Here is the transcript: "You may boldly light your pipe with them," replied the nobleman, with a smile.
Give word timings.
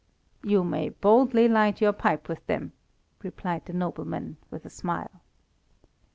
"You 0.43 0.63
may 0.63 0.89
boldly 0.89 1.47
light 1.47 1.79
your 1.79 1.93
pipe 1.93 2.27
with 2.27 2.43
them," 2.47 2.71
replied 3.21 3.67
the 3.67 3.73
nobleman, 3.73 4.37
with 4.49 4.65
a 4.65 4.69
smile. 4.71 5.21